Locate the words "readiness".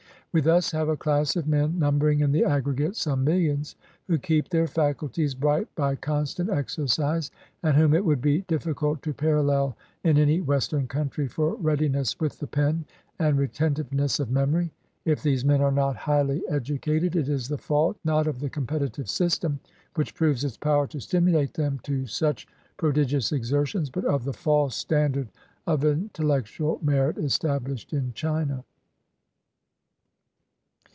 11.55-12.17